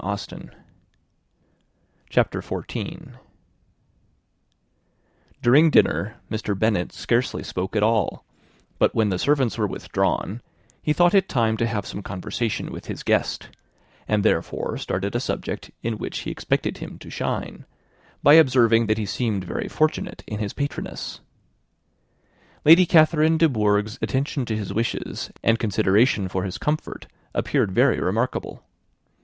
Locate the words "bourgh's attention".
23.47-24.47